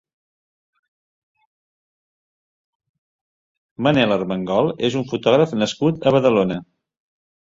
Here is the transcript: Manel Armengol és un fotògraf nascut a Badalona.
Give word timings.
Manel 3.87 4.15
Armengol 4.15 4.71
és 4.89 4.99
un 5.01 5.07
fotògraf 5.11 5.55
nascut 5.65 6.01
a 6.01 6.15
Badalona. 6.19 6.61